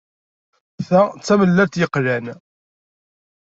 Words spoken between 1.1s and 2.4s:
tamellalt yeqlan.